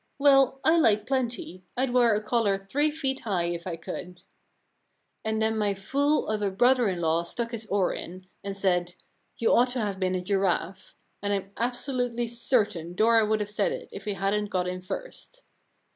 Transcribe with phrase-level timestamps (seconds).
[0.17, 1.63] "Well, I like plenty.
[1.77, 4.21] Fd wear a collar three feet high if I could.'
[4.73, 8.57] * And then my fool of a brother in law stuck his oar in, and
[8.57, 8.95] said,
[9.37, 13.71] You ought to have been a giraffe; and Fm absolutely certain Dora would have said
[13.71, 15.43] it if he hadn't got in first.'